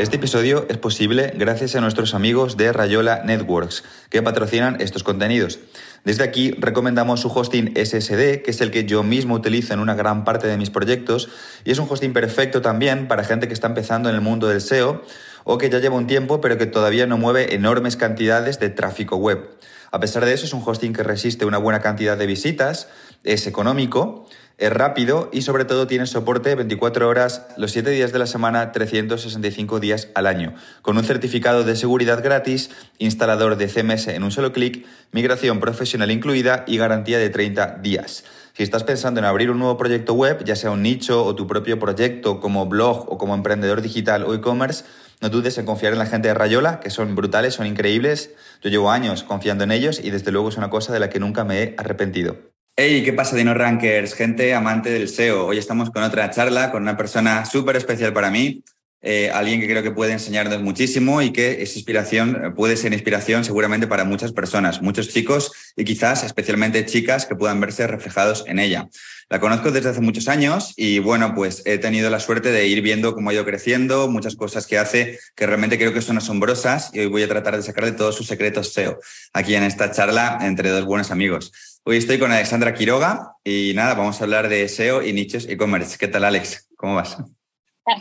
[0.00, 5.58] Este episodio es posible gracias a nuestros amigos de Rayola Networks, que patrocinan estos contenidos.
[6.06, 9.94] Desde aquí recomendamos su hosting SSD, que es el que yo mismo utilizo en una
[9.94, 11.28] gran parte de mis proyectos,
[11.66, 14.62] y es un hosting perfecto también para gente que está empezando en el mundo del
[14.62, 15.02] SEO
[15.44, 19.16] o que ya lleva un tiempo pero que todavía no mueve enormes cantidades de tráfico
[19.16, 19.50] web.
[19.90, 22.88] A pesar de eso, es un hosting que resiste una buena cantidad de visitas,
[23.22, 24.26] es económico,
[24.60, 28.72] es rápido y sobre todo tiene soporte 24 horas los 7 días de la semana,
[28.72, 34.30] 365 días al año, con un certificado de seguridad gratis, instalador de CMS en un
[34.30, 38.24] solo clic, migración profesional incluida y garantía de 30 días.
[38.52, 41.46] Si estás pensando en abrir un nuevo proyecto web, ya sea un nicho o tu
[41.46, 44.84] propio proyecto como blog o como emprendedor digital o e-commerce,
[45.22, 48.34] no dudes en confiar en la gente de Rayola, que son brutales, son increíbles.
[48.62, 51.18] Yo llevo años confiando en ellos y desde luego es una cosa de la que
[51.18, 52.49] nunca me he arrepentido.
[52.82, 54.14] Hey, ¿qué pasa, Dino Rankers?
[54.14, 55.44] Gente amante del SEO.
[55.44, 58.64] Hoy estamos con otra charla con una persona súper especial para mí,
[59.02, 63.44] eh, alguien que creo que puede enseñarnos muchísimo y que es inspiración, puede ser inspiración
[63.44, 68.58] seguramente para muchas personas, muchos chicos y quizás especialmente chicas que puedan verse reflejados en
[68.58, 68.88] ella.
[69.30, 72.82] La conozco desde hace muchos años y bueno, pues he tenido la suerte de ir
[72.82, 76.90] viendo cómo ha ido creciendo, muchas cosas que hace que realmente creo que son asombrosas
[76.92, 78.98] y hoy voy a tratar de sacar de todos sus secretos SEO
[79.32, 81.52] aquí en esta charla entre dos buenos amigos.
[81.90, 85.98] Hoy estoy con Alexandra Quiroga y nada, vamos a hablar de SEO y nichos e-commerce.
[85.98, 86.68] ¿Qué tal, Alex?
[86.76, 87.18] ¿Cómo vas?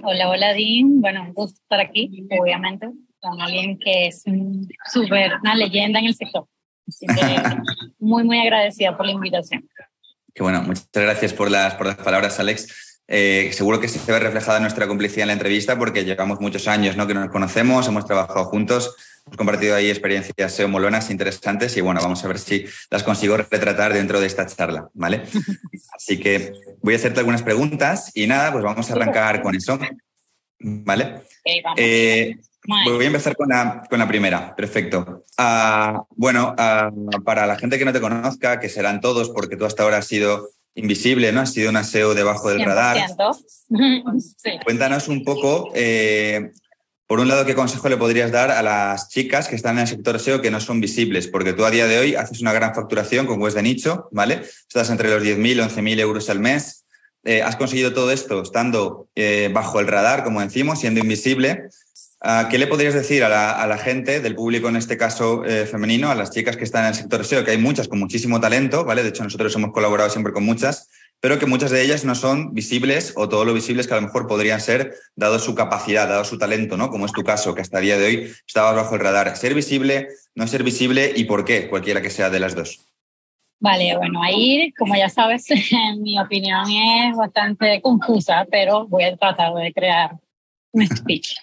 [0.04, 1.02] Hola, hola, Dean.
[1.02, 2.88] Bueno, un gusto estar aquí, obviamente,
[3.20, 4.23] con alguien que es
[4.94, 6.45] súper una leyenda en el sector.
[8.00, 9.67] muy, muy agradecida por la invitación.
[10.36, 13.02] Qué bueno, muchas gracias por las, por las palabras, Alex.
[13.08, 16.95] Eh, seguro que se ve reflejada nuestra complicidad en la entrevista porque llevamos muchos años
[16.95, 17.08] ¿no?
[17.08, 18.95] que nos conocemos, hemos trabajado juntos
[19.38, 23.94] compartido ahí experiencias SEO molonas interesantes y bueno, vamos a ver si las consigo retratar
[23.94, 25.24] dentro de esta charla, ¿vale?
[25.96, 29.80] Así que voy a hacerte algunas preguntas y nada, pues vamos a arrancar con eso,
[30.60, 31.22] ¿vale?
[31.78, 32.36] Eh,
[32.86, 35.26] voy a empezar con la, con la primera, perfecto.
[35.38, 39.66] Uh, bueno, uh, para la gente que no te conozca, que serán todos porque tú
[39.66, 41.42] hasta ahora has sido invisible, ¿no?
[41.42, 42.98] Has sido un SEO debajo del radar.
[44.38, 44.52] Sí.
[44.64, 46.52] Cuéntanos un poco eh,
[47.09, 49.87] por un lado, ¿qué consejo le podrías dar a las chicas que están en el
[49.87, 51.27] sector SEO que no son visibles?
[51.27, 54.43] Porque tú a día de hoy haces una gran facturación con webs de nicho, ¿vale?
[54.43, 56.86] Estás entre los 10.000, 11.000 euros al mes.
[57.23, 61.70] Eh, has conseguido todo esto estando eh, bajo el radar, como decimos, siendo invisible.
[62.21, 66.11] Ah, ¿Qué le podrías decir a la, gente del público, en este caso eh, femenino,
[66.11, 68.86] a las chicas que están en el sector SEO, que hay muchas con muchísimo talento,
[68.86, 69.02] ¿vale?
[69.02, 70.89] De hecho, nosotros hemos colaborado siempre con muchas,
[71.22, 74.04] pero que muchas de ellas no son visibles o todo lo visibles que a lo
[74.04, 76.90] mejor podrían ser, dado su capacidad, dado su talento, ¿no?
[76.90, 79.36] Como es tu caso, que hasta el día de hoy estabas bajo el radar.
[79.36, 82.86] Ser visible, no ser visible y por qué, cualquiera que sea de las dos.
[83.62, 85.46] Vale, bueno, ahí, como ya sabes,
[85.98, 90.18] mi opinión es bastante confusa, pero voy a tratar de crear
[90.72, 91.36] un speech.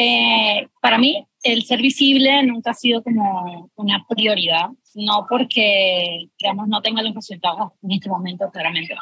[0.00, 6.68] Eh, para mí, el ser visible nunca ha sido como una prioridad, no porque, digamos,
[6.68, 8.94] no tenga los resultados en este momento, claramente,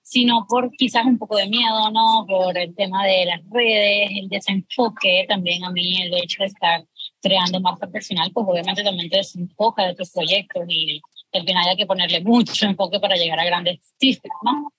[0.00, 2.24] sino por quizás un poco de miedo, ¿no?
[2.26, 6.82] Por el tema de las redes, el desenfoque, también a mí el hecho de estar
[7.20, 11.02] creando marca personal, pues obviamente también te desenfoca de tus proyectos y
[11.34, 14.72] al final hay que ponerle mucho enfoque para llegar a grandes cifras, ¿no?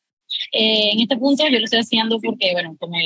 [0.51, 2.97] Eh, en este punto yo lo estoy haciendo porque, bueno, como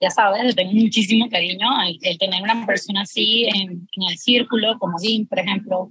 [0.00, 1.66] ya sabes, le tengo muchísimo cariño
[2.02, 5.90] el, tener una persona así en, en, el círculo, como Dean, por ejemplo,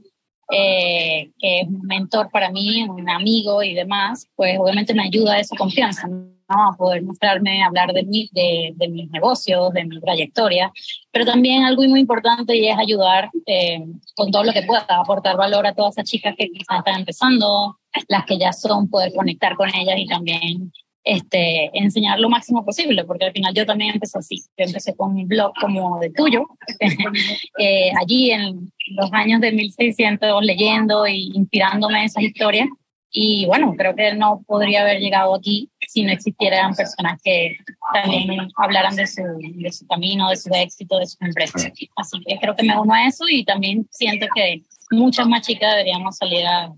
[0.51, 5.33] eh, que es un mentor para mí, un amigo y demás, pues obviamente me ayuda
[5.33, 6.37] a esa confianza, ¿no?
[6.47, 10.71] A poder mostrarme, hablar de, de, de mis negocios, de mi trayectoria,
[11.11, 13.83] pero también algo muy importante y es ayudar eh,
[14.15, 17.77] con todo lo que pueda, aportar valor a todas esas chicas que quizás están empezando,
[18.07, 20.71] las que ya son, poder conectar con ellas y también
[21.07, 24.43] este, enseñar lo máximo posible, porque al final yo también empecé así.
[24.57, 26.45] Yo empecé con un blog como de tuyo,
[27.59, 32.67] eh, allí en los años de 1600, leyendo e inspirándome esas historias.
[33.09, 37.55] Y bueno, creo que no podría haber llegado aquí si no existieran personas que
[37.93, 41.71] también hablaran de su, de su camino, de su éxito, de su empresa.
[41.95, 44.61] Así que creo que me uno a eso y también siento que
[44.91, 46.69] muchas más chicas deberíamos salir a,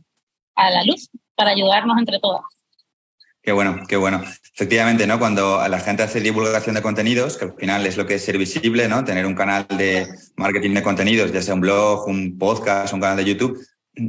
[0.56, 2.59] a la luz para ayudarnos entre todas.
[3.50, 4.24] Qué bueno, qué bueno.
[4.54, 5.18] Efectivamente, ¿no?
[5.18, 8.38] Cuando la gente hace divulgación de contenidos, que al final es lo que es ser
[8.38, 9.04] visible, ¿no?
[9.04, 13.18] Tener un canal de marketing de contenidos, ya sea un blog, un podcast, un canal
[13.18, 13.60] de YouTube,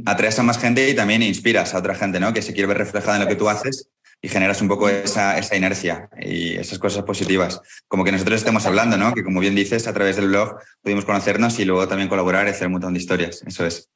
[0.05, 2.31] atraes a más gente y también inspiras a otra gente, ¿no?
[2.31, 3.89] Que se quiere ver reflejada en lo que tú haces
[4.21, 7.59] y generas un poco esa, inercia y esas cosas positivas.
[7.87, 9.15] Como que nosotros estemos hablando, ¿no?
[9.15, 12.51] Que como bien dices, a través del blog pudimos conocernos y luego también colaborar y
[12.51, 13.41] hacer un montón de historias.
[13.47, 13.89] Eso es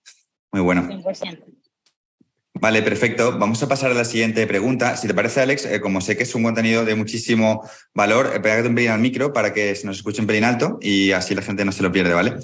[0.51, 0.89] muy bueno.
[0.89, 1.64] 100%.
[2.57, 3.37] Vale, perfecto.
[3.37, 4.95] Vamos a pasar a la siguiente pregunta.
[4.95, 8.39] Si te parece, Alex, eh, como sé que es un contenido de muchísimo valor, eh,
[8.39, 11.35] pégate un pelín al micro para que se nos escuche un pelín alto y así
[11.35, 12.35] la gente no se lo pierde, ¿vale?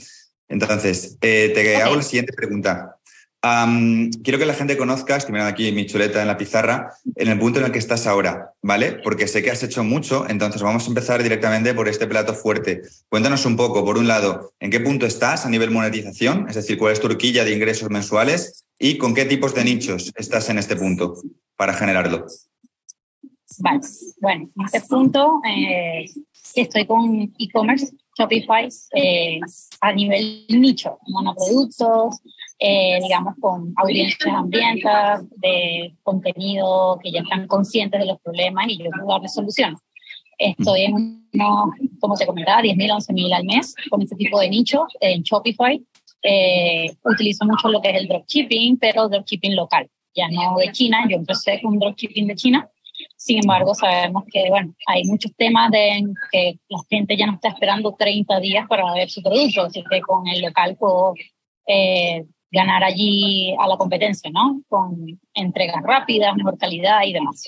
[0.49, 2.97] Entonces, eh, te hago la siguiente pregunta
[3.41, 7.39] quiero que la gente conozca, estoy mirando aquí mi chuleta en la pizarra, en el
[7.39, 8.93] punto en el que estás ahora, ¿vale?
[9.03, 12.83] Porque sé que has hecho mucho, entonces vamos a empezar directamente por este plato fuerte.
[13.09, 16.77] Cuéntanos un poco, por un lado, en qué punto estás a nivel monetización, es decir,
[16.77, 20.59] cuál es tu horquilla de ingresos mensuales y con qué tipos de nichos estás en
[20.59, 21.15] este punto
[21.55, 22.27] para generarlo.
[23.57, 23.81] Vale,
[24.21, 26.05] bueno, en este punto eh,
[26.55, 29.39] estoy con e-commerce, Shopify, eh,
[29.81, 32.21] a nivel nicho, monoproductos,
[32.63, 38.77] eh, digamos, con audiencias hambrientas, de contenido que ya están conscientes de los problemas y
[38.77, 39.79] yo puedo darles soluciones.
[40.37, 44.85] Estoy en unos, como te comentaba, 10.000, 11.000 al mes con este tipo de nicho
[44.99, 45.83] en Shopify.
[46.21, 51.03] Eh, utilizo mucho lo que es el dropshipping, pero dropshipping local, ya no de China.
[51.09, 52.69] Yo empecé con dropshipping de China.
[53.17, 57.49] Sin embargo, sabemos que bueno, hay muchos temas de que la gente ya no está
[57.49, 61.15] esperando 30 días para ver su producto, así que con el local puedo
[61.65, 64.61] eh, ganar allí a la competencia, ¿no?
[64.67, 67.43] Con entregas rápidas, mejor calidad y demás.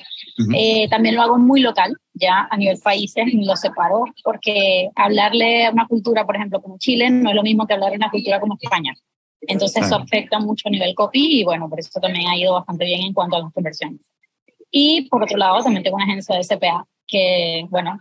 [0.55, 5.71] Eh, también lo hago muy local, ya a nivel países, lo separo, porque hablarle a
[5.71, 8.39] una cultura, por ejemplo, como Chile, no es lo mismo que hablar a una cultura
[8.39, 8.93] como España.
[9.41, 12.85] Entonces eso afecta mucho a nivel copy y bueno, por eso también ha ido bastante
[12.85, 14.09] bien en cuanto a las conversiones.
[14.71, 17.99] Y por otro lado, también tengo una agencia de CPA que, bueno,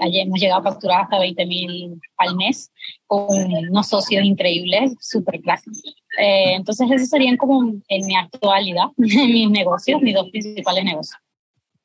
[0.00, 2.70] ayer hemos llegado a facturar hasta 20 mil al mes
[3.06, 3.28] con
[3.70, 5.82] unos socios increíbles, súper clásicos.
[6.18, 11.18] Eh, entonces, esos serían como en mi actualidad mis negocios, mis dos principales negocios.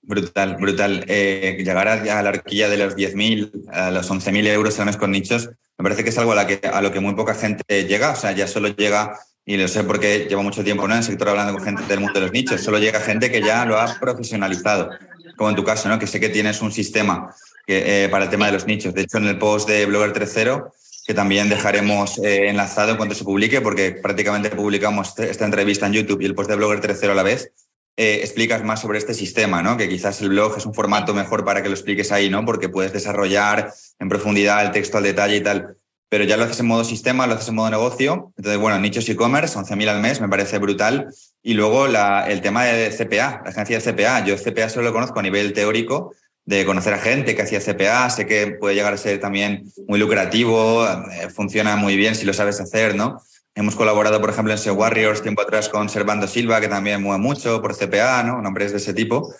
[0.01, 1.05] Brutal, brutal.
[1.07, 5.11] Eh, llegar a, la horquilla de los 10.000, a los 11.000 euros al mes con
[5.11, 7.85] nichos, me parece que es algo a, la que, a lo que muy poca gente
[7.85, 8.11] llega.
[8.11, 10.93] O sea, ya solo llega, y lo sé porque llevo mucho tiempo ¿no?
[10.93, 13.41] en el sector hablando con gente del mundo de los nichos, solo llega gente que
[13.41, 14.91] ya lo ha profesionalizado,
[15.35, 15.97] como en tu caso, ¿no?
[15.97, 17.33] que sé que tienes un sistema
[17.65, 18.93] eh, para el tema de los nichos.
[18.93, 20.71] De hecho, en el post de Blogger 3.0
[21.07, 25.87] que también dejaremos eh, enlazado en cuanto se publique, porque prácticamente publicamos este, esta entrevista
[25.87, 27.51] en YouTube y el post de Blogger 3.0 a la vez.
[27.97, 29.75] Eh, explicas más sobre este sistema, ¿no?
[29.77, 32.45] Que quizás el blog es un formato mejor para que lo expliques ahí, ¿no?
[32.45, 35.78] Porque puedes desarrollar en profundidad el texto al detalle y tal.
[36.09, 38.33] Pero ya lo haces en modo sistema, lo haces en modo negocio.
[38.35, 41.13] Entonces, bueno, nichos e-commerce, 11.000 al mes, me parece brutal.
[41.43, 44.25] Y luego el tema de CPA, la agencia de CPA.
[44.25, 46.13] Yo CPA solo lo conozco a nivel teórico,
[46.45, 49.99] de conocer a gente que hacía CPA, sé que puede llegar a ser también muy
[49.99, 53.21] lucrativo, eh, funciona muy bien si lo sabes hacer, ¿no?
[53.53, 57.21] Hemos colaborado, por ejemplo, en SEO Warriors tiempo atrás con Servando Silva, que también mueve
[57.21, 58.41] mucho por CPA, ¿no?
[58.41, 59.31] Nombres de ese tipo,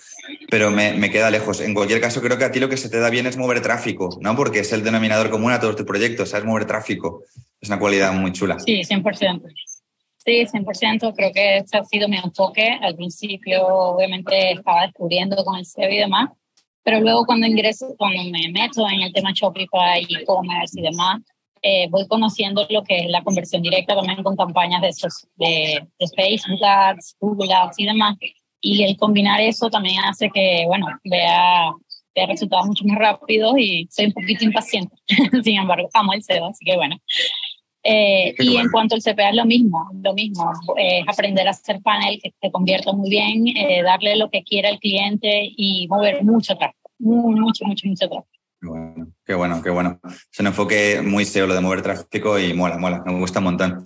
[0.50, 1.62] pero me, me, queda lejos.
[1.62, 3.62] En cualquier caso, creo que a ti lo que se te da bien es mover
[3.62, 4.36] tráfico, ¿no?
[4.36, 7.24] Porque es el denominador común a todos tus proyectos, sabes mover tráfico.
[7.62, 8.58] Es una cualidad muy chula.
[8.60, 9.42] Sí, 100%.
[10.18, 11.14] Sí, 100%.
[11.16, 12.78] Creo que ese ha sido mi enfoque.
[12.82, 16.30] Al principio, obviamente, estaba descubriendo con el SEO y demás,
[16.84, 21.22] pero luego cuando ingreso, cuando me meto en el tema Shopify, e-commerce y demás,
[21.62, 25.86] eh, voy conociendo lo que es la conversión directa también con campañas de, esos, de,
[26.00, 28.16] de Facebook Ads, Google Ads y demás.
[28.62, 31.72] Y el combinar eso también hace que, bueno, vea,
[32.16, 34.96] vea resultados mucho más rápidos y soy un poquito impaciente.
[35.44, 36.98] Sin embargo, amo el SEO, así que bueno.
[37.84, 42.20] Eh, y en cuanto al CPA lo mismo, lo mismo, es aprender a hacer panel
[42.22, 46.58] que se convierta muy bien, eh, darle lo que quiera al cliente y mover mucho
[46.58, 48.28] tráfico, mucho, mucho, mucho tráfico.
[48.62, 50.00] Qué bueno, qué bueno, qué bueno.
[50.04, 53.46] Es un enfoque muy SEO lo de mover tráfico y mola, mola, me gusta un
[53.46, 53.84] montón.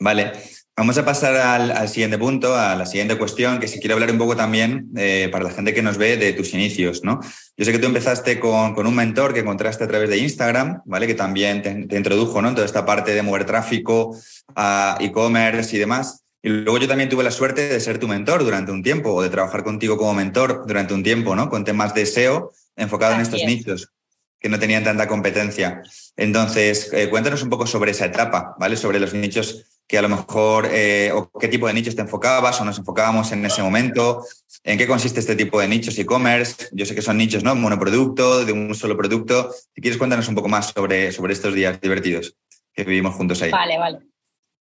[0.00, 0.32] Vale,
[0.76, 4.18] vamos a pasar al, siguiente punto, a la siguiente cuestión, que si quiero hablar un
[4.18, 7.18] poco también eh, para la gente que nos ve de tus inicios, ¿no?
[7.56, 10.82] Yo sé que tú empezaste con, con un mentor que encontraste a través de Instagram,
[10.84, 11.06] ¿vale?
[11.06, 12.50] Que también te, introdujo, ¿no?
[12.50, 14.16] En toda esta parte de mover tráfico,
[14.54, 16.24] a e-commerce y demás.
[16.42, 19.22] Y luego yo también tuve la suerte de ser tu mentor durante un tiempo o
[19.22, 21.48] de trabajar contigo como mentor durante un tiempo, ¿no?
[21.48, 23.90] Con temas de SEO enfocado en estos nichos
[24.38, 25.82] que no tenían tanta competencia.
[26.16, 28.76] Entonces, eh, cuéntanos un poco sobre esa etapa, ¿vale?
[28.76, 32.60] Sobre los nichos que a lo mejor, eh, o qué tipo de nichos te enfocabas
[32.60, 34.24] o nos enfocábamos en ese momento,
[34.64, 36.68] en qué consiste este tipo de nichos e-commerce.
[36.72, 37.54] Yo sé que son nichos, ¿no?
[37.54, 39.52] Monoproducto, de un solo producto.
[39.74, 42.36] Si quieres, cuéntanos un poco más sobre, sobre estos días divertidos
[42.74, 43.50] que vivimos juntos ahí.
[43.50, 43.98] Vale, vale.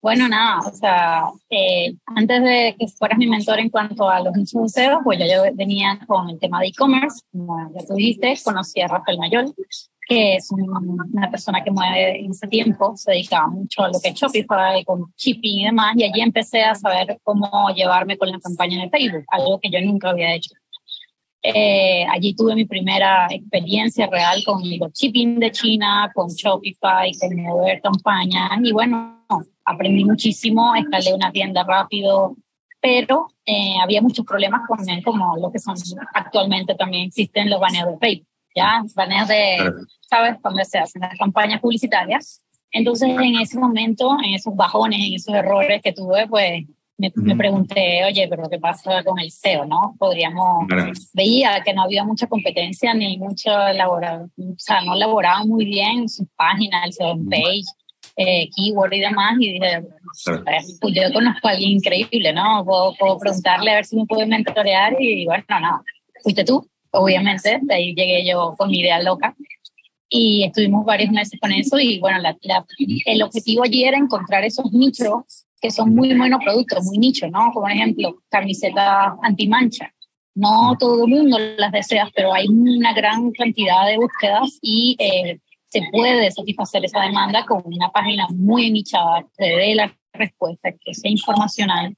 [0.04, 4.37] Bueno, nada, o sea, eh, antes de que fueras mi mentor en cuanto a los
[4.37, 8.83] nichos pues ya yo venía con el tema de e-commerce, como ya tú dijiste, conocí
[8.83, 9.54] a Rafael Mayol,
[10.06, 14.11] que es una persona que mueve en ese tiempo, se dedicaba mucho a lo que
[14.11, 18.38] es Shopify, con shipping y demás, y allí empecé a saber cómo llevarme con la
[18.38, 20.54] campaña de Facebook, algo que yo nunca había hecho.
[21.42, 27.37] Eh, allí tuve mi primera experiencia real con el shipping de China, con Shopify, con
[27.42, 29.25] mover campañas, y bueno,
[29.64, 32.37] aprendí muchísimo, escalé una tienda rápido,
[32.80, 35.75] pero eh, había muchos problemas con como lo que son
[36.12, 38.82] actualmente también existen los baneos de Facebook, ¿ya?
[38.94, 39.73] Baneos de,
[40.08, 40.37] ¿sabes?
[40.40, 42.42] Cuando se hacen las campañas publicitarias.
[42.70, 46.64] Entonces, en ese momento, en esos bajones, en esos errores que tuve, pues
[46.96, 49.96] me, pregunté, oye, pero ¿qué pasa con el SEO, no?
[49.99, 50.66] Podríamos,
[51.12, 56.08] veía que no había mucha competencia ni mucho elaborado, o sea, no elaboraba muy bien
[56.08, 57.64] sus páginas, el SEO page,
[58.16, 59.82] eh, keyword y demás, y dije,
[60.80, 62.64] pues yo conozco a alguien increíble, ¿no?
[62.64, 65.82] Puedo, puedo preguntarle a ver si me puede mentorear y bueno, no,
[66.23, 69.35] fuiste tú, obviamente, de ahí llegué yo con mi idea loca
[70.09, 72.37] y estuvimos varios meses con eso y bueno, la,
[73.07, 77.51] el objetivo allí era encontrar esos nichos que son muy buenos productos, muy nichos, ¿no?
[77.53, 79.93] Como ejemplo, camisetas antimancha.
[80.35, 85.39] No todo el mundo las desea, pero hay una gran cantidad de búsquedas y eh,
[85.69, 90.95] se puede satisfacer esa demanda con una página muy nichada que dé la respuesta, que
[90.95, 91.97] sea informacional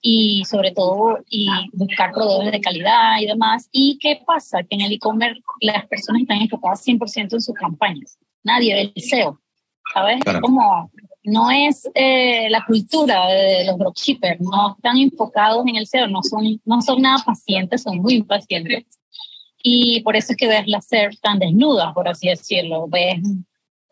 [0.00, 3.68] y sobre todo y buscar proveedores de calidad y demás.
[3.72, 4.62] ¿Y qué pasa?
[4.62, 8.18] Que en el e-commerce las personas están enfocadas 100% en sus campañas.
[8.44, 9.40] Nadie ve el SEO,
[9.92, 10.20] ¿sabes?
[10.40, 10.90] Como
[11.24, 16.22] no es eh, la cultura de los dropshippers, no están enfocados en el SEO, no
[16.22, 18.84] son, no son nada pacientes, son muy impacientes.
[19.62, 23.20] Y por eso es que ves las SERP tan desnudas, por así decirlo, ves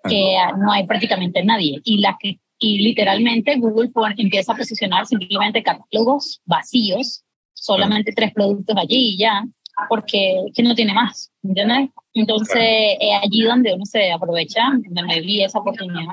[0.09, 1.81] que no hay prácticamente nadie.
[1.85, 7.23] Y, la que, y literalmente Google empieza a posicionar simplemente catálogos vacíos,
[7.55, 9.45] solamente tres productos allí y ya,
[9.89, 11.91] porque que no tiene más, ¿entiendes?
[12.13, 16.13] Entonces, es allí donde uno se aprovecha, donde me vi esa oportunidad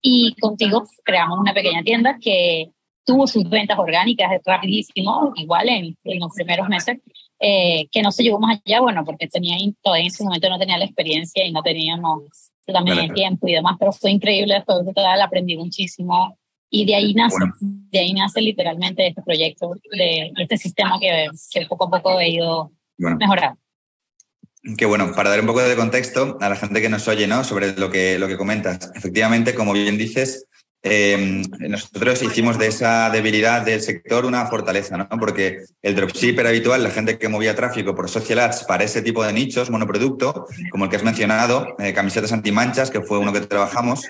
[0.00, 2.70] y contigo creamos una pequeña tienda que
[3.04, 6.98] tuvo sus ventas orgánicas rapidísimo, igual en, en los primeros meses,
[7.38, 10.58] eh, que no se llevó más allá, bueno, porque tenía, todavía en ese momento no
[10.58, 14.78] tenía la experiencia y no teníamos también el tiempo y demás, pero fue increíble, después
[14.84, 16.38] de total aprendí muchísimo
[16.70, 21.66] y de ahí nace, de ahí nace literalmente este proyecto, de, este sistema que, que
[21.66, 23.58] poco a poco he ido mejorando.
[24.76, 27.42] Que bueno, para dar un poco de contexto a la gente que nos oye, ¿no?
[27.42, 28.92] Sobre lo que, lo que comentas.
[28.94, 30.46] Efectivamente, como bien dices,
[30.84, 35.08] eh, nosotros hicimos de esa debilidad del sector una fortaleza, ¿no?
[35.18, 39.24] Porque el dropshipper habitual, la gente que movía tráfico por social ads para ese tipo
[39.24, 43.40] de nichos, monoproducto, como el que has mencionado, eh, camisetas antimanchas, que fue uno que
[43.42, 44.08] trabajamos,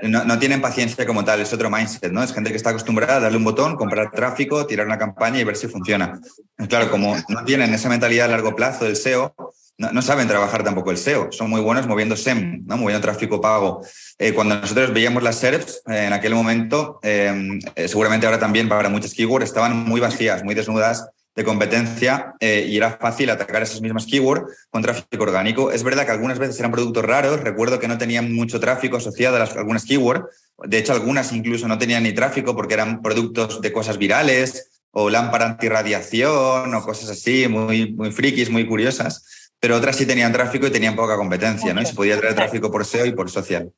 [0.00, 2.22] no, no, tienen paciencia como tal, es otro mindset, ¿no?
[2.22, 5.44] Es gente que está acostumbrada a darle un botón, comprar tráfico, tirar una campaña y
[5.44, 6.20] ver si funciona.
[6.68, 9.34] Claro, como no tienen esa mentalidad a largo plazo del SEO,
[9.78, 12.76] no, saben trabajar tampoco el SEO, son muy buenos moviendo SEM, ¿no?
[12.76, 13.84] moviendo tráfico pago.
[14.18, 18.88] Eh, cuando nosotros veíamos las SERPs eh, en aquel momento, eh, seguramente ahora también para
[18.88, 24.04] muchas keywords, estaban muy vacías, muy desnudas de competencia y era fácil atacar esas mismas
[24.04, 25.72] keywords con tráfico orgánico.
[25.72, 29.36] Es verdad que algunas veces eran productos raros, recuerdo que no tenían mucho tráfico asociado
[29.36, 30.26] a las, algunas keywords,
[30.62, 35.08] de hecho algunas incluso no tenían ni tráfico porque eran productos de cosas virales o
[35.08, 39.24] lámpara antirradiación o cosas así, muy, muy frikis, muy curiosas
[39.62, 41.80] pero otras sí tenían tráfico y tenían poca competencia, ¿no?
[41.80, 43.72] Y se podía traer tráfico por SEO y por social.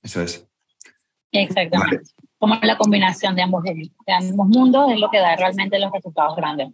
[0.00, 0.46] Eso es.
[1.32, 2.02] Exactamente.
[2.38, 6.36] Como la combinación de ambos, de ambos mundos es lo que da realmente los resultados
[6.36, 6.68] grandes.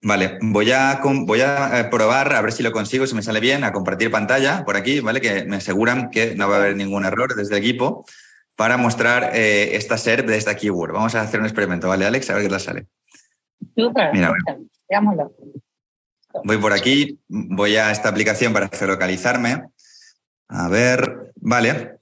[0.00, 3.40] Vale, voy a, voy a eh, probar, a ver si lo consigo, si me sale
[3.40, 5.20] bien, a compartir pantalla por aquí, ¿vale?
[5.20, 8.06] Que me aseguran que no va a haber ningún error desde el equipo
[8.56, 10.94] para mostrar eh, esta SERP de esta keyword.
[10.94, 12.30] Vamos a hacer un experimento, ¿vale, Alex?
[12.30, 12.86] A ver qué tal sale.
[13.76, 14.32] Súper, Mira,
[14.88, 15.30] veámoslo.
[16.44, 19.64] Voy por aquí, voy a esta aplicación para geolocalizarme.
[20.48, 21.98] A ver, vale.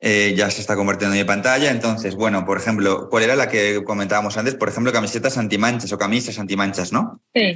[0.00, 1.70] Eh, ya se está convirtiendo en mi pantalla.
[1.70, 4.54] Entonces, bueno, por ejemplo, ¿cuál era la que comentábamos antes?
[4.54, 7.20] Por ejemplo, camisetas antimanchas o camisas antimanchas, ¿no?
[7.34, 7.54] Sí.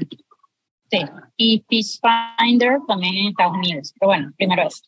[0.91, 1.05] Sí.
[1.37, 2.01] Y Fish
[2.39, 3.93] Finder también en Estados Unidos.
[3.99, 4.83] Pero bueno, primero es.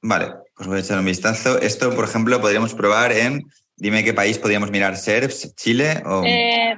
[0.00, 1.60] Vale, pues voy a echar un vistazo.
[1.60, 3.44] Esto, por ejemplo, podríamos probar en.
[3.76, 6.22] Dime qué país podríamos mirar, ¿SERPS, Chile o...?
[6.24, 6.76] Eh,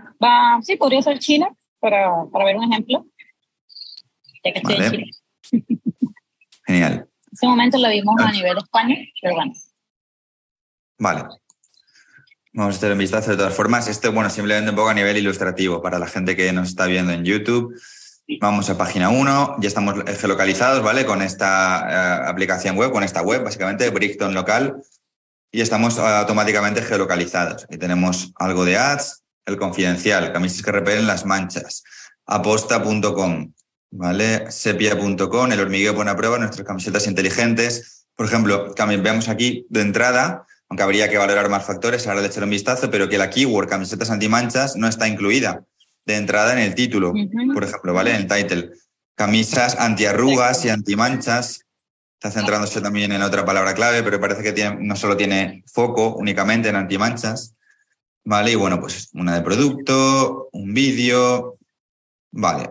[0.63, 1.49] sí, podría ser Chile
[1.85, 3.07] para, para ver un ejemplo,
[4.43, 5.11] ya que estoy en Chile.
[6.67, 6.93] Genial.
[6.95, 9.53] En ese momento lo vimos a nivel España, pero bueno.
[10.99, 11.25] Vale.
[12.55, 13.87] Vamos a hacer un vistazo de todas formas.
[13.89, 17.13] Esto, bueno, simplemente un poco a nivel ilustrativo para la gente que nos está viendo
[17.13, 17.79] en YouTube.
[18.41, 21.05] Vamos a página 1, ya estamos geolocalizados, ¿vale?
[21.05, 24.83] Con esta eh, aplicación web, con esta web, básicamente, Brickton local,
[25.53, 27.67] y estamos automáticamente geolocalizados.
[27.69, 31.83] Y tenemos algo de ads, el confidencial, camisas que repelen las manchas,
[32.27, 33.53] aposta.com,
[33.91, 34.51] ¿vale?
[34.51, 38.07] Sepia.com, el hormigueo pone a prueba nuestras camisetas inteligentes.
[38.17, 42.45] Por ejemplo, veamos aquí de entrada, aunque habría que valorar más factores, ahora le echaré
[42.45, 45.65] un vistazo, pero que la keyword camisetas antimanchas no está incluida
[46.07, 47.13] de entrada en el título,
[47.53, 48.11] por ejemplo, ¿vale?
[48.11, 48.71] En el title.
[49.15, 51.65] Camisas antiarrugas y antimanchas.
[52.19, 56.15] Está centrándose también en otra palabra clave, pero parece que tiene, no solo tiene foco
[56.17, 57.54] únicamente en antimanchas.
[58.27, 61.55] Vale, y bueno, pues una de producto, un vídeo.
[62.33, 62.71] Vale,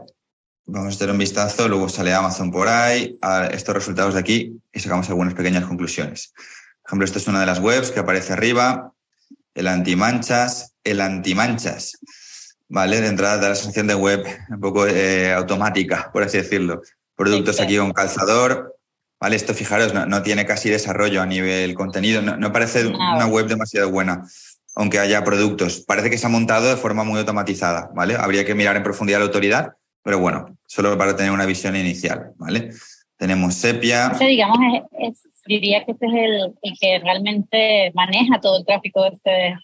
[0.66, 4.60] vamos a hacer un vistazo, luego sale Amazon por ahí, a estos resultados de aquí
[4.74, 6.34] y sacamos algunas pequeñas conclusiones.
[6.82, 8.94] Por ejemplo, esta es una de las webs que aparece arriba,
[9.54, 12.00] el antimanchas, el antimanchas.
[12.68, 16.82] Vale, de entrada da la sensación de web un poco eh, automática, por así decirlo.
[17.16, 18.76] Productos aquí con calzador.
[19.20, 23.90] Vale, esto fijaros, no, tiene casi desarrollo a nivel contenido, no, parece una web demasiado
[23.90, 24.28] buena
[24.76, 25.82] aunque haya productos.
[25.82, 28.16] Parece que se ha montado de forma muy automatizada, ¿vale?
[28.16, 32.34] Habría que mirar en profundidad la autoridad, pero bueno, solo para tener una visión inicial,
[32.38, 32.72] ¿vale?
[33.18, 34.12] Tenemos Sepia.
[34.14, 34.58] Ese, digamos,
[35.46, 39.58] diría que este es el, que realmente maneja todo el tráfico de este,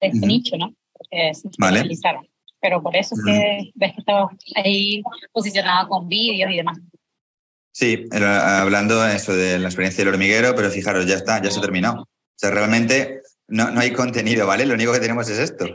[0.00, 0.74] este nicho, ¿no?
[0.92, 1.88] Porque es vale.
[2.60, 5.02] Pero por eso es que ves que estaba ahí
[5.32, 6.78] posicionado con vídeos y demás.
[7.70, 11.58] Sí, hablando de eso de la experiencia del hormiguero, pero fijaros, ya está, ya se
[11.58, 12.02] ha terminado.
[12.02, 14.66] O sea, realmente no, no hay contenido, ¿vale?
[14.66, 15.66] Lo único que tenemos es esto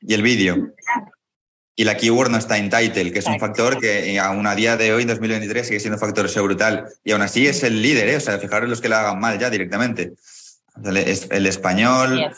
[0.00, 0.72] y el vídeo.
[1.76, 4.76] Y la keyword no está en title, que es un factor que aún a día
[4.76, 6.86] de hoy, 2023, sigue siendo un factor brutal.
[7.04, 8.16] Y aún así es el líder, ¿eh?
[8.16, 10.12] O sea, fijaros los que lo hagan mal ya directamente.
[10.84, 12.32] El, español,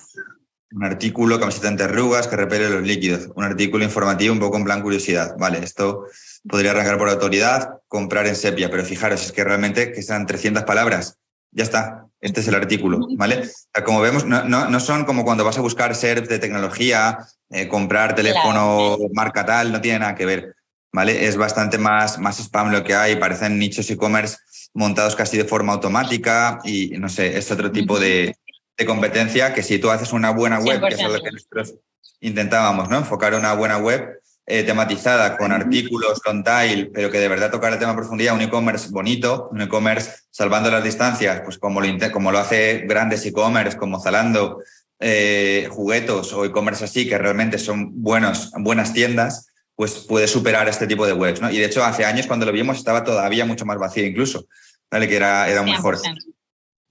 [0.72, 3.30] un artículo, camiseta en terrugas que repele los líquidos.
[3.34, 5.34] Un artículo informativo un poco en plan curiosidad.
[5.38, 6.06] Vale, esto
[6.48, 10.62] podría arrancar por autoridad, comprar en sepia, pero fijaros, es que realmente que sean 300
[10.62, 11.18] palabras.
[11.50, 13.50] Ya está, este es el artículo, ¿vale?
[13.84, 17.18] Como vemos, no, no, son como cuando vas a buscar SERP de tecnología,
[17.50, 20.54] eh, comprar teléfono marca tal, no tiene nada que ver,
[20.92, 21.26] ¿vale?
[21.26, 24.38] Es bastante más, más spam lo que hay, parecen nichos e-commerce
[24.72, 28.36] montados casi de forma automática y no sé, es otro tipo de,
[28.78, 31.74] de competencia que si tú haces una buena web, que es lo que nosotros
[32.20, 32.98] intentábamos, ¿no?
[32.98, 37.72] Enfocar una buena web, eh, tematizada con artículos, con tile, pero que de verdad tocar
[37.72, 41.88] el tema en profundidad, un e-commerce bonito, un e-commerce salvando las distancias, pues como lo,
[42.10, 44.60] como lo hace grandes e-commerce como Zalando,
[44.98, 49.46] eh, juguetos o e-commerce así, que realmente son buenos, buenas tiendas,
[49.76, 51.40] pues puede superar este tipo de webs.
[51.40, 51.50] ¿no?
[51.50, 54.46] Y de hecho, hace años cuando lo vimos estaba todavía mucho más vacío incluso,
[54.90, 55.08] ¿vale?
[55.08, 55.98] que era, era mejor.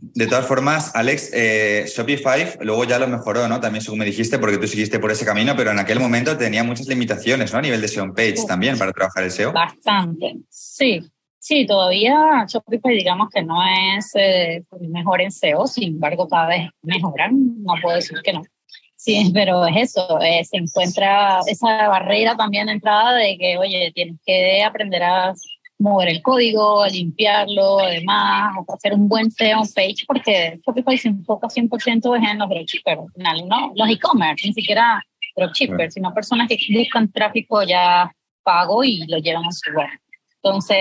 [0.04, 3.60] De todas formas, Alex, eh, Shopify luego ya lo mejoró, ¿no?
[3.60, 6.64] También según me dijiste, porque tú seguiste por ese camino, pero en aquel momento tenía
[6.64, 7.60] muchas limitaciones, ¿no?
[7.60, 9.54] A nivel de SEO page también para trabajar el SEO.
[9.54, 11.02] Bastante, sí.
[11.38, 13.58] Sí, todavía Shopify digamos que no
[13.98, 18.42] es eh, mejor en SEO, sin embargo cada vez mejoran, no puedo decir que no.
[18.96, 23.92] Sí, pero es eso, eh, se encuentra esa barrera también de entrada de que, oye,
[23.94, 25.34] tienes que aprender a
[25.82, 32.32] mover el código, limpiarlo, además, hacer un buen SEO page, porque Shopify se enfoca 100%
[32.32, 33.72] en los dropshippers, ¿no?
[33.76, 35.04] Los e-commerce, ni siquiera
[35.36, 38.12] dropshippers, sino personas que buscan tráfico ya
[38.44, 39.90] pago y lo llevan a su web.
[40.44, 40.78] Entonces,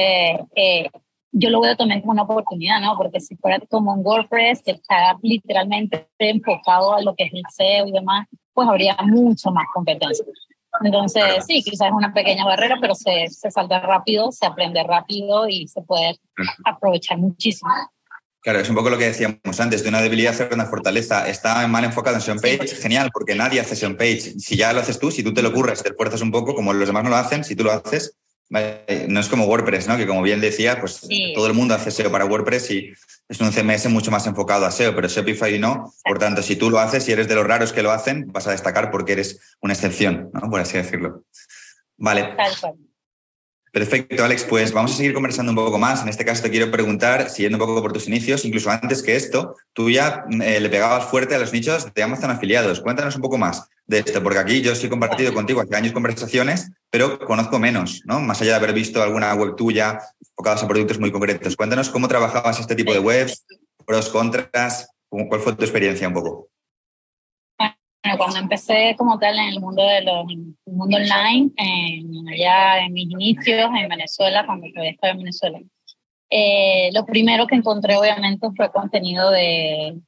[0.55, 0.91] eh,
[1.33, 2.97] yo lo veo también como una oportunidad, ¿no?
[2.97, 7.43] Porque si fuera como un WordPress que está literalmente enfocado a lo que es el
[7.51, 10.25] SEO y demás, pues habría mucho más competencia.
[10.83, 15.49] Entonces, sí, quizás es una pequeña barrera, pero se, se salta rápido, se aprende rápido
[15.49, 16.19] y se puede
[16.65, 17.71] aprovechar muchísimo.
[18.43, 21.29] Claro, es un poco lo que decíamos antes, de una debilidad hacer una fortaleza.
[21.29, 24.39] Está mal enfocado en SEO Page, genial, porque nadie hace SEO Page.
[24.39, 26.73] Si ya lo haces tú, si tú te lo ocurres, te esfuerzas un poco, como
[26.73, 28.17] los demás no lo hacen, si tú lo haces,
[28.49, 29.99] no es como WordPress, ¿no?
[29.99, 32.93] Que como bien decía, pues todo el mundo hace SEO para WordPress y
[33.31, 35.95] es un CMS mucho más enfocado a SEO, pero Shopify no.
[36.05, 38.49] Por tanto, si tú lo haces, si eres de los raros que lo hacen, vas
[38.49, 40.51] a destacar porque eres una excepción, ¿no?
[40.51, 41.23] Por así decirlo.
[41.97, 42.35] Vale.
[43.73, 44.45] Perfecto, Alex.
[44.45, 46.03] Pues vamos a seguir conversando un poco más.
[46.03, 49.15] En este caso te quiero preguntar, siguiendo un poco por tus inicios, incluso antes que
[49.15, 52.81] esto, tú ya eh, le pegabas fuerte a los nichos de Amazon afiliados.
[52.81, 55.93] Cuéntanos un poco más de esto, porque aquí yo sí he compartido contigo hace años
[55.93, 58.21] conversaciones, pero conozco menos, ¿no?
[58.21, 61.57] Más allá de haber visto alguna web tuya enfocada a productos muy concretos.
[61.57, 63.47] Cuéntanos cómo trabajabas este tipo de webs,
[63.87, 66.50] pros, contras, cuál fue tu experiencia un poco.
[68.03, 70.25] Bueno, cuando empecé como tal en el mundo de los,
[70.67, 75.61] mundo online, en, allá en mis inicios en Venezuela, cuando todavía estaba en Venezuela,
[76.31, 80.01] eh, lo primero que encontré obviamente fue contenido de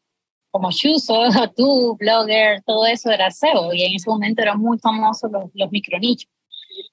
[0.50, 1.24] como Shuso,
[1.56, 5.72] tú, Blogger, todo eso era SEO y en ese momento eran muy famosos los, los
[5.72, 6.30] micronichos.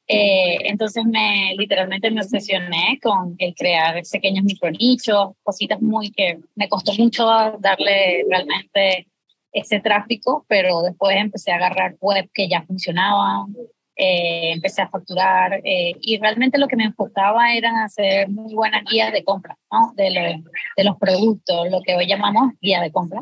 [0.08, 6.68] Eh, entonces me literalmente me obsesioné con el crear pequeños micronichos, cositas muy que me
[6.68, 7.26] costó mucho
[7.60, 9.08] darle realmente
[9.52, 13.56] ese tráfico, pero después empecé a agarrar web que ya funcionaban,
[13.96, 18.84] eh, empecé a facturar eh, y realmente lo que me enfocaba era hacer muy buenas
[18.90, 19.94] guías de compra, ¿no?
[19.96, 20.42] de,
[20.78, 23.22] de los productos, lo que hoy llamamos guía de compra.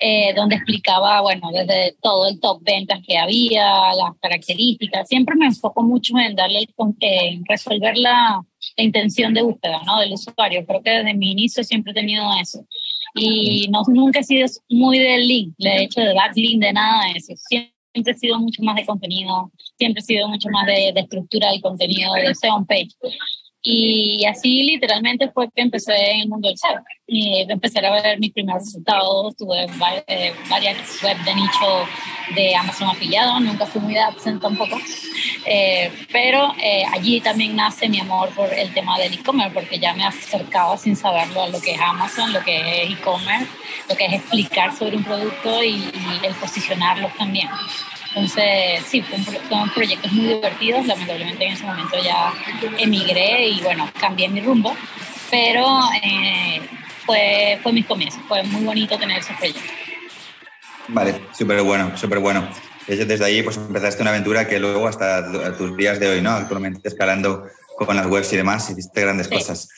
[0.00, 5.08] Eh, donde explicaba, bueno, desde todo el top ventas que había, las características.
[5.08, 6.68] Siempre me enfoco mucho en darle,
[7.00, 8.44] en resolver la,
[8.76, 10.00] la, intención de búsqueda, ¿no?
[10.00, 10.66] Del usuario.
[10.66, 12.66] Creo que desde mi inicio siempre he tenido eso.
[13.14, 17.18] Y no, nunca he sido muy del link, de hecho, de backlink, de nada de
[17.18, 17.32] eso.
[17.36, 21.50] Siempre he sido mucho más de contenido, siempre he sido mucho más de, de estructura
[21.50, 22.88] del contenido, de SEO page.
[23.66, 26.84] Y así literalmente fue que empecé en el mundo del SEO.
[27.06, 29.66] Y empecé a ver mis primeros resultados, tuve
[30.06, 31.86] eh, varias web de nicho
[32.34, 34.78] de Amazon afiliado, nunca fui muy de AdSense tampoco,
[35.46, 39.94] eh, pero eh, allí también nace mi amor por el tema del e-commerce, porque ya
[39.94, 43.46] me acercaba sin saberlo a lo que es Amazon, lo que es e-commerce,
[43.88, 47.48] lo que es explicar sobre un producto y, y el posicionarlo también.
[48.14, 50.86] Entonces, sí, fueron proyectos muy divertidos.
[50.86, 52.32] Lamentablemente en ese momento ya
[52.78, 54.76] emigré y bueno, cambié mi rumbo,
[55.30, 55.66] pero
[56.02, 56.60] eh,
[57.04, 58.20] fue, fue mis comienzos.
[58.28, 59.64] Fue muy bonito tener esos proyectos.
[60.88, 62.48] Vale, súper bueno, súper bueno.
[62.86, 66.30] Desde ahí pues empezaste una aventura que luego hasta tus días de hoy, ¿no?
[66.30, 67.46] Actualmente escalando
[67.78, 69.68] con las webs y demás, hiciste grandes cosas.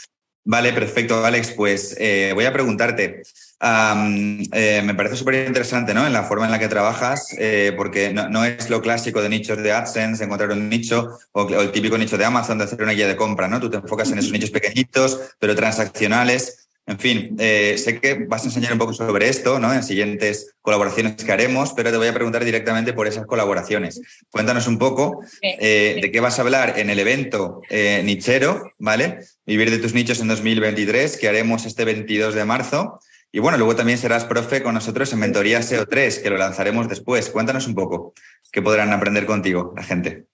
[0.48, 1.50] Vale, perfecto, Alex.
[1.50, 3.22] Pues eh, voy a preguntarte,
[3.61, 6.06] eh, me parece súper interesante ¿no?
[6.06, 9.61] en la forma en la que trabajas, eh, porque no, es lo clásico de nichos
[9.61, 13.09] de AdSense, encontrar un nicho o, el típico nicho de Amazon de hacer una guía
[13.09, 13.48] de compra.
[13.48, 13.59] ¿no?
[13.59, 16.68] Tú te enfocas en esos nichos pequeñitos, pero transaccionales.
[16.87, 19.74] En fin, eh, sé que vas a enseñar un poco sobre esto ¿no?
[19.74, 24.00] en siguientes colaboraciones que haremos, pero te voy a preguntar directamente por esas colaboraciones.
[24.30, 27.62] Cuéntanos un poco de qué vas a hablar en el evento
[28.04, 29.18] nichero, ¿vale?
[29.46, 32.98] Vivir de tus nichos en 2023, que haremos este 22 de marzo.
[33.30, 36.88] Y bueno, luego también serás profe con nosotros en Mentoría SEO 3, que lo lanzaremos
[36.88, 37.30] después.
[37.30, 38.12] Cuéntanos un poco
[38.50, 40.26] qué podrán aprender contigo la gente.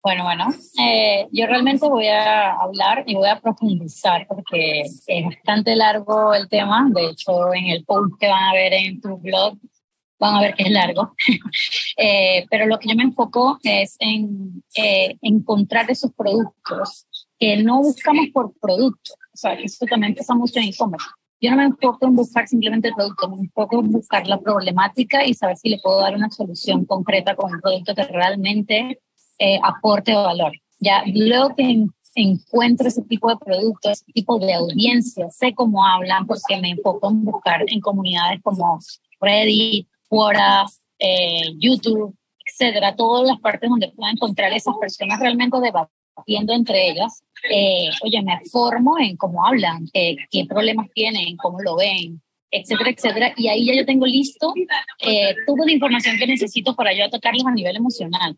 [0.00, 5.74] Bueno, bueno, eh, yo realmente voy a hablar y voy a profundizar porque es bastante
[5.74, 6.88] largo el tema.
[6.94, 9.58] De hecho, en el post que van a ver en tu blog,
[10.20, 11.14] van a ver que es largo.
[11.98, 17.06] Eh, pero lo que yo me enfoco es en eh, encontrar esos productos
[17.38, 19.12] que no buscamos por producto.
[19.32, 21.06] O sea, eso también pasa mucho en e-commerce
[21.40, 25.24] yo no me enfoco en buscar simplemente el producto, me enfoco en buscar la problemática
[25.26, 29.00] y saber si le puedo dar una solución concreta con un producto que realmente
[29.38, 30.52] eh, aporte valor.
[30.78, 36.26] Ya luego que encuentro ese tipo de productos, ese tipo de audiencia, sé cómo hablan
[36.26, 38.78] porque me enfoco en buscar en comunidades como
[39.20, 40.64] Reddit, Quora,
[40.98, 45.58] eh, YouTube, etcétera, todas las partes donde pueda encontrar esas personas realmente
[46.16, 51.76] debatiendo entre ellas eh, oye, me formo en cómo hablan, qué problemas tienen, cómo lo
[51.76, 53.34] ven, etcétera, etcétera.
[53.36, 54.52] Y ahí ya yo tengo listo
[55.00, 58.36] eh, todo la información que necesito para yo tocarlos a nivel emocional.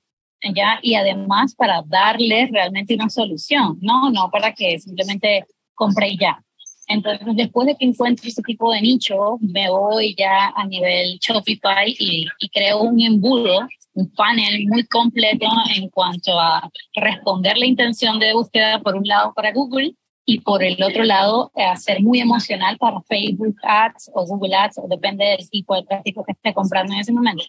[0.55, 0.79] ¿ya?
[0.83, 6.43] Y además para darles realmente una solución, no, no para que simplemente compre y ya.
[6.87, 11.95] Entonces, después de que encuentre ese tipo de nicho, me voy ya a nivel Shopify
[11.99, 18.19] y, y creo un embudo un panel muy completo en cuanto a responder la intención
[18.19, 22.77] de búsqueda por un lado para Google y por el otro lado hacer muy emocional
[22.79, 26.93] para Facebook Ads o Google Ads, o depende del tipo de tráfico que esté comprando
[26.93, 27.45] en ese momento.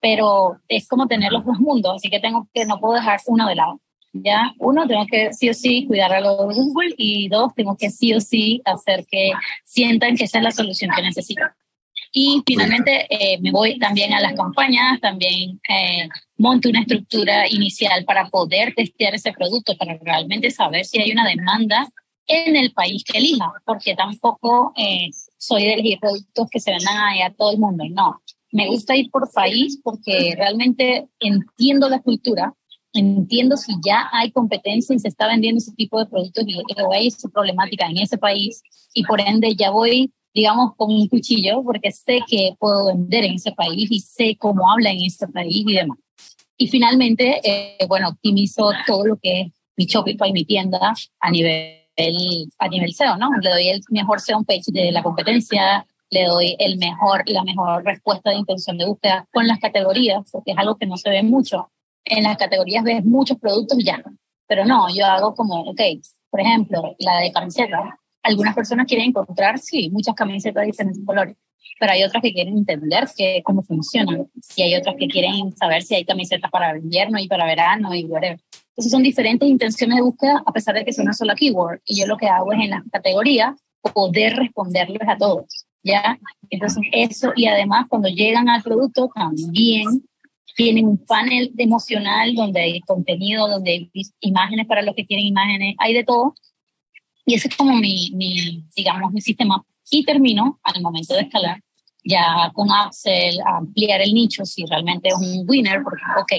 [0.00, 3.48] Pero es como tener los dos mundos, así que tengo que no puedo dejar uno
[3.48, 3.80] de lado.
[4.12, 7.90] Ya, uno, tengo que sí o sí cuidar a los Google y dos, tengo que
[7.90, 9.32] sí o sí hacer que
[9.64, 11.50] sientan que esa es la solución que necesitan.
[12.12, 18.04] Y finalmente eh, me voy también a las campañas, también eh, monto una estructura inicial
[18.04, 21.88] para poder testear ese producto, para realmente saber si hay una demanda
[22.26, 26.96] en el país que elija, porque tampoco eh, soy de elegir productos que se vendan
[26.96, 28.20] a todo el mundo, no.
[28.52, 32.52] Me gusta ir por país porque realmente entiendo la cultura,
[32.92, 36.60] entiendo si ya hay competencia y se está vendiendo ese tipo de productos y
[36.92, 41.62] hay esa problemática en ese país y por ende ya voy digamos, con un cuchillo,
[41.62, 45.64] porque sé que puedo vender en ese país y sé cómo habla en ese país
[45.66, 45.98] y demás.
[46.56, 51.78] Y finalmente, eh, bueno, optimizo todo lo que es mi Shopify, mi tienda a nivel,
[52.58, 53.30] a nivel SEO, ¿no?
[53.40, 57.84] Le doy el mejor SEO page de la competencia, le doy el mejor, la mejor
[57.84, 61.22] respuesta de intención de búsqueda con las categorías, porque es algo que no se ve
[61.22, 61.70] mucho.
[62.04, 64.02] En las categorías ves muchos productos y ya,
[64.46, 65.80] pero no, yo hago como, ok,
[66.28, 71.36] por ejemplo, la de camiseta, algunas personas quieren encontrar, sí, muchas camisetas de diferentes colores,
[71.78, 75.82] pero hay otras que quieren entender que, cómo funcionan y hay otras que quieren saber
[75.82, 78.38] si hay camisetas para invierno y para verano y whatever.
[78.70, 81.98] Entonces son diferentes intenciones de búsqueda a pesar de que son una sola keyword y
[81.98, 83.54] yo lo que hago es en las categorías
[83.94, 86.18] poder responderles a todos, ¿ya?
[86.50, 90.04] Entonces eso y además cuando llegan al producto también
[90.54, 95.74] tienen un panel emocional donde hay contenido, donde hay imágenes para los que quieren imágenes,
[95.78, 96.34] hay de todo
[97.30, 99.64] y ese es como mi, mi, digamos, mi sistema.
[99.88, 101.60] Y termino al momento de escalar
[102.04, 106.32] ya con Axel ampliar el nicho si realmente es un winner, porque, ok,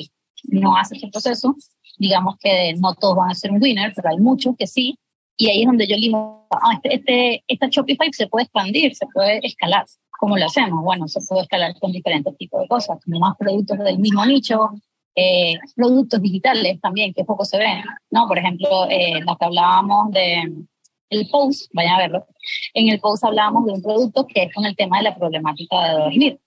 [0.50, 1.56] no hace ese proceso,
[1.98, 4.98] digamos que no todos van a ser un winner, pero hay muchos que sí,
[5.38, 9.08] Y ahí es donde yo digo, ah, este, este, esta Shopify se puede expandir, se
[9.14, 9.86] puede escalar.
[10.20, 10.84] ¿Cómo lo hacemos?
[10.84, 14.70] Bueno, se puede escalar con diferentes tipos de cosas, como más productos del mismo nicho,
[15.16, 18.28] eh, productos digitales también, que poco se ven, ¿no?
[18.28, 20.68] Por ejemplo, eh, la que hablábamos de
[21.12, 22.26] el post, vayan a verlo,
[22.74, 25.84] en el post hablábamos de un producto que es con el tema de la problemática
[25.84, 26.40] de dormir,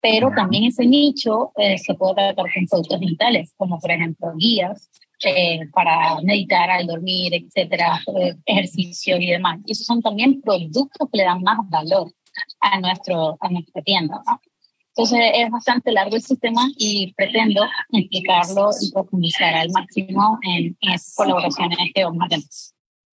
[0.00, 4.90] pero también ese nicho eh, se puede tratar con productos digitales, como por ejemplo guías
[5.24, 8.00] eh, para meditar al dormir, etcétera,
[8.44, 9.60] ejercicio y demás.
[9.64, 12.12] Y esos son también productos que le dan más valor
[12.60, 14.20] a, nuestro, a nuestra tienda.
[14.88, 20.92] Entonces es bastante largo el sistema y pretendo explicarlo y profundizar al máximo en, en
[20.92, 22.44] esas colaboraciones que vamos a tener.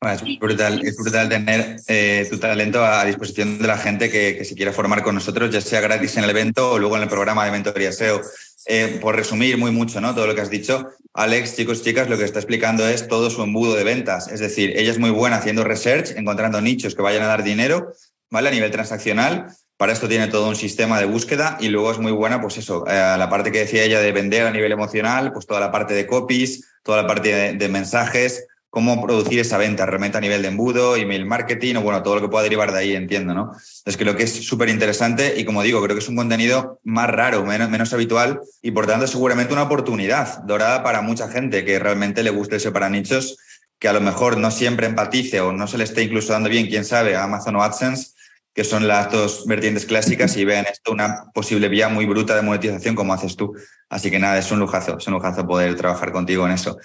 [0.09, 4.45] Es brutal, es brutal tener eh, tu talento a disposición de la gente que, que,
[4.45, 7.09] se quiera formar con nosotros, ya sea gratis en el evento o luego en el
[7.09, 8.21] programa de mentoría SEO.
[8.67, 10.13] Eh, por resumir muy mucho ¿no?
[10.13, 13.43] todo lo que has dicho, Alex, chicos, chicas, lo que está explicando es todo su
[13.43, 14.27] embudo de ventas.
[14.27, 17.93] Es decir, ella es muy buena haciendo research, encontrando nichos que vayan a dar dinero,
[18.29, 18.49] ¿vale?
[18.49, 22.11] A nivel transaccional, para esto tiene todo un sistema de búsqueda y luego es muy
[22.11, 25.47] buena, pues eso, eh, la parte que decía ella de vender a nivel emocional, pues
[25.47, 30.17] toda la parte de copies, toda la parte de, mensajes, cómo producir esa venta realmente
[30.17, 32.95] a nivel de embudo, email marketing o bueno, todo lo que pueda derivar de ahí,
[32.95, 33.51] entiendo, ¿no?
[33.85, 36.79] Es que lo que es súper interesante y como digo, creo que es un contenido
[36.85, 41.65] más raro, menos, menos habitual y por tanto seguramente una oportunidad dorada para mucha gente
[41.65, 43.37] que realmente le guste ese para nichos,
[43.77, 46.67] que a lo mejor no siempre empatice o no se le esté incluso dando bien,
[46.67, 48.13] quién sabe, a Amazon o AdSense,
[48.53, 52.41] que son las dos vertientes clásicas y vean esto una posible vía muy bruta de
[52.41, 53.53] monetización como haces tú.
[53.89, 56.77] Así que nada, es un lujazo, es un lujazo poder trabajar contigo en eso.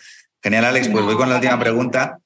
[0.42, 2.18] Genial, Alex, pues voy con la última pregunta.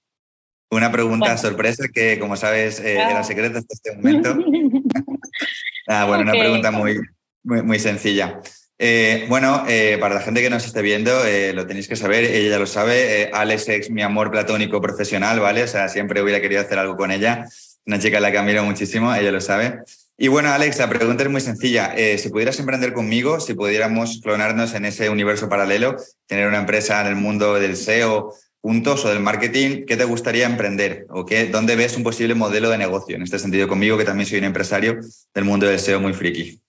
[0.71, 4.37] Una pregunta sorpresa que, como sabes, eh, era secreta hasta este momento.
[5.89, 7.01] ah, bueno, una pregunta muy,
[7.43, 8.41] muy, muy sencilla.
[8.79, 11.13] Eh, bueno, eh, para la gente que nos esté viendo,
[11.55, 15.65] lo tenéis que saber, ella ya lo sabe, Alex es mi amor platónico profesional, ¿vale?
[15.65, 17.47] O sea, siempre hubiera querido hacer algo con ella
[17.87, 19.81] una chica a la que admiro muchísimo, ella lo sabe.
[20.23, 21.95] Y bueno, Alex, la pregunta es muy sencilla.
[21.97, 27.01] Eh, si pudieras emprender conmigo, si pudiéramos clonarnos en ese universo paralelo, tener una empresa
[27.01, 31.07] en el mundo del SEO juntos o del marketing, ¿qué te gustaría emprender?
[31.09, 33.17] ¿O qué, dónde ves un posible modelo de negocio?
[33.17, 34.99] En este sentido, conmigo, que también soy un empresario
[35.33, 36.61] del mundo del SEO muy friki.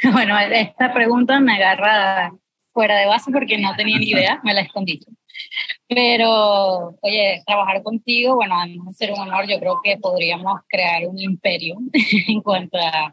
[0.12, 2.32] Bueno, esta pregunta me agarra
[2.72, 4.98] fuera de base porque no tenía ni idea, me la escondí.
[5.88, 11.06] Pero, oye, trabajar contigo, bueno, además de ser un honor, yo creo que podríamos crear
[11.06, 11.76] un imperio
[12.28, 13.12] en cuanto a,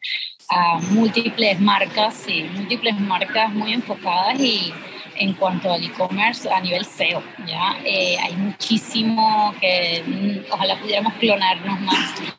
[0.92, 4.74] múltiples marcas, sí, múltiples marcas muy enfocadas y
[5.18, 7.78] en cuanto al e-commerce a nivel SEO, ¿ya?
[7.86, 12.39] Eh, hay muchísimo que mm, ojalá pudiéramos clonarnos más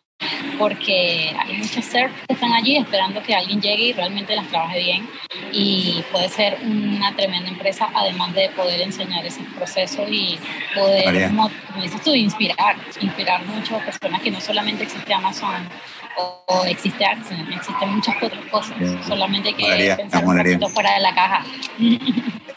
[0.59, 4.79] porque hay muchas surf que están allí esperando que alguien llegue y realmente las trabaje
[4.79, 5.09] bien.
[5.53, 10.39] Y puede ser una tremenda empresa además de poder enseñar ese proceso y
[10.75, 15.69] poder, como, dices tú, inspirar, inspirar muchas personas que no solamente existe Amazon
[16.17, 21.01] o, existe Accent, existen muchas otras cosas, solamente hay que pensar un poquito fuera de
[21.01, 21.45] la caja.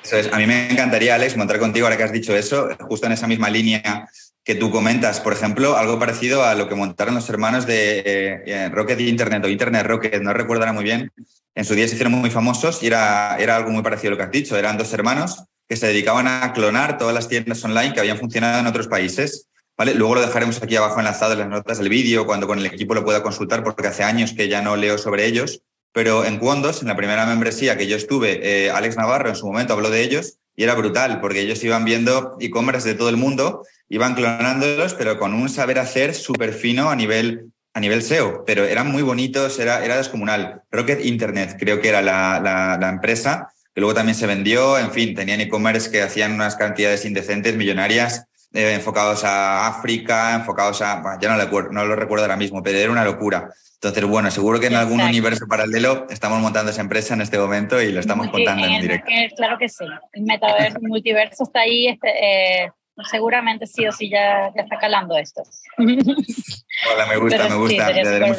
[0.03, 0.33] Eso es.
[0.33, 3.27] A mí me encantaría, Alex, montar contigo ahora que has dicho eso, justo en esa
[3.27, 4.09] misma línea
[4.43, 8.69] que tú comentas, por ejemplo, algo parecido a lo que montaron los hermanos de eh,
[8.69, 11.11] Rocket Internet o Internet Rocket, no recuerdo muy bien.
[11.55, 14.17] En su día se hicieron muy famosos y era, era algo muy parecido a lo
[14.17, 14.57] que has dicho.
[14.57, 18.59] Eran dos hermanos que se dedicaban a clonar todas las tiendas online que habían funcionado
[18.59, 19.47] en otros países.
[19.77, 19.93] ¿vale?
[19.93, 22.93] Luego lo dejaremos aquí abajo enlazado en las notas del vídeo cuando con el equipo
[22.93, 25.61] lo pueda consultar porque hace años que ya no leo sobre ellos.
[25.93, 29.45] Pero en Quondos, en la primera membresía que yo estuve, eh, Alex Navarro en su
[29.45, 33.17] momento habló de ellos y era brutal porque ellos iban viendo e-commerce de todo el
[33.17, 38.43] mundo, iban clonándolos, pero con un saber hacer súper fino a nivel, a nivel SEO,
[38.43, 40.63] pero eran muy bonitos, era, era descomunal.
[40.71, 42.39] Rocket Internet creo que era la,
[42.79, 47.05] la, empresa, que luego también se vendió, en fin, tenían e-commerce que hacían unas cantidades
[47.05, 52.37] indecentes, millonarias, eh, enfocados a África, enfocados a, ya no lo, no lo recuerdo ahora
[52.37, 53.51] mismo, pero era una locura.
[53.75, 57.79] Entonces, bueno, seguro que en algún universo paralelo estamos montando esa empresa en este momento
[57.79, 59.05] y lo estamos contando en, directo.
[59.35, 59.85] claro que sí.
[60.13, 61.89] El metaverso, multiverso está ahí.
[61.89, 62.71] Este, eh,
[63.09, 65.43] seguramente sí o sí ya, está calando esto.
[65.77, 67.91] Hola, me gusta, me gusta.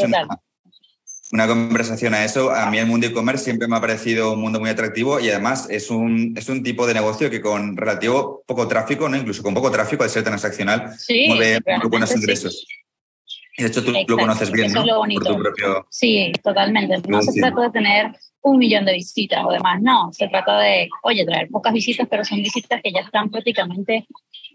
[0.07, 0.29] una,
[1.33, 2.51] una, conversación a eso.
[2.51, 5.67] A mí el mundo e-commerce siempre me ha parecido un mundo muy atractivo y además
[5.71, 9.17] es un, es un tipo de negocio que con relativo poco tráfico, ¿no?
[9.17, 10.95] incluso con poco tráfico, al ser transaccional,
[11.29, 12.67] mueve buenos ingresos.
[13.57, 14.85] De hecho, tú lo conoces bien, ¿no?
[15.89, 16.97] Sí, totalmente.
[17.09, 18.13] No se trata de tener
[18.43, 20.13] un millón de visitas o demás, no.
[20.13, 24.07] Se trata de, oye, traer pocas visitas, pero son visitas que ya están prácticamente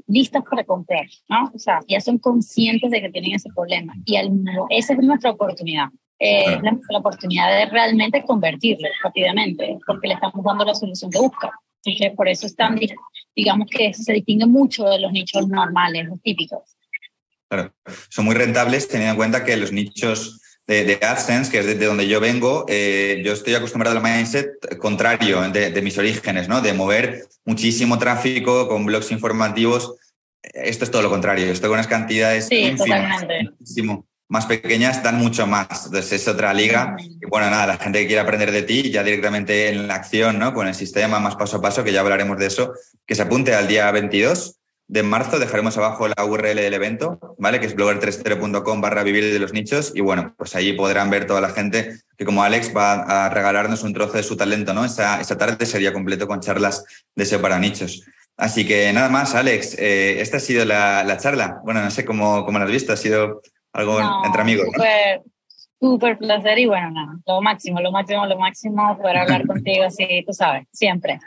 [0.08, 1.50] listas para comprar, ¿no?
[1.54, 3.94] O sea, ya son conscientes de que tienen ese problema.
[4.06, 4.32] Y al,
[4.70, 5.88] esa es nuestra oportunidad.
[6.20, 11.50] Eh, la, oportunidad de realmente convertirlo rápidamente, porque le estamos dando la solución que busca.
[11.80, 12.78] Así que por eso están,
[13.34, 16.76] digamos que se distingue mucho de los nichos normales, los típicos
[17.50, 17.74] Claro,
[18.10, 22.08] son muy rentables teniendo en cuenta que los nichos de, AdSense, que es de, donde
[22.08, 26.62] yo vengo, eh, yo estoy acostumbrado al mindset contrario de, mis orígenes, ¿no?
[26.62, 29.96] De mover muchísimo tráfico con blogs informativos.
[30.44, 31.52] Esto es todo lo contrario.
[31.52, 32.76] Esto con unas cantidades sí,
[34.28, 35.88] más pequeñas dan mucho más.
[35.88, 36.96] Entonces es otra liga.
[37.00, 40.38] Y bueno, nada, la gente que quiere aprender de ti ya directamente en la acción,
[40.38, 40.54] ¿no?
[40.54, 42.74] Con el sistema más paso a paso, que ya hablaremos de eso,
[43.08, 44.59] que se apunte al día 22
[44.90, 45.40] de marzo.
[45.40, 47.62] Dejaremos abajo la URL del evento, ¿vale?
[47.62, 49.94] Que es blogger30.com barra vivir de los nichos.
[49.96, 53.84] Y bueno, pues allí podrán ver toda la gente que como Alex va a regalarnos
[53.84, 54.84] un trozo de su talento, ¿no?
[54.84, 56.84] Esa, esa tarde sería completo con charlas
[57.16, 58.04] de SEO para nichos.
[58.36, 61.62] Así que nada más, Alex, eh, esta ha sido la, charla.
[61.64, 63.42] Bueno, no sé cómo, cómo la has visto, ha sido
[63.74, 64.66] algo entre amigos.
[64.74, 65.22] Súper,
[65.80, 70.24] súper placer y bueno, nada, lo máximo, lo máximo, lo máximo, poder hablar contigo así,
[70.26, 71.20] tú sabes, siempre.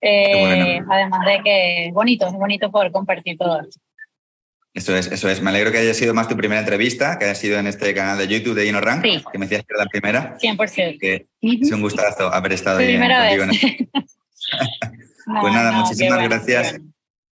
[0.00, 3.80] Eh, además de que es bonito, es bonito poder compartir todo eso.
[4.74, 5.42] es, eso es.
[5.42, 8.18] Me alegro que haya sido más tu primera entrevista, que haya sido en este canal
[8.18, 9.22] de YouTube de InnoRank, sí.
[9.30, 10.38] que me decías que era la primera.
[10.38, 10.98] 100%.
[10.98, 13.44] Que Es un gustazo haber estado ahí contigo.
[15.40, 16.80] pues nada, muchísimas gracias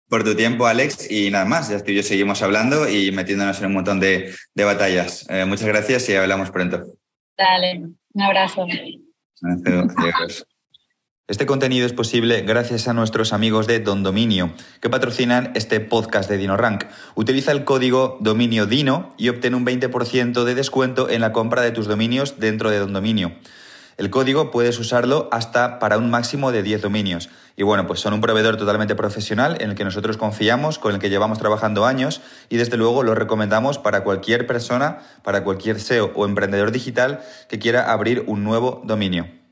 [0.09, 1.11] por tu tiempo, Alex.
[1.11, 4.65] Y nada más, ya estoy yo seguimos hablando y metiéndonos en un montón de, de
[4.65, 5.27] batallas.
[5.29, 6.83] Eh, muchas gracias y hablamos pronto.
[7.37, 8.67] Dale, un abrazo.
[9.43, 10.47] Adiós.
[11.27, 16.29] Este contenido es posible gracias a nuestros amigos de Don Dominio, que patrocinan este podcast
[16.29, 16.85] de DinoRank.
[17.15, 21.71] Utiliza el código dominio DINO y obtén un 20% de descuento en la compra de
[21.71, 23.33] tus dominios dentro de Don Dominio.
[23.97, 27.31] El código puedes usarlo hasta para un máximo de 10 dominios.
[27.57, 31.01] Y bueno, pues son un proveedor totalmente profesional en el que nosotros confiamos, con el
[31.01, 36.13] que llevamos trabajando años y desde luego lo recomendamos para cualquier persona, para cualquier SEO
[36.15, 39.44] o emprendedor digital que quiera abrir un nuevo dominio.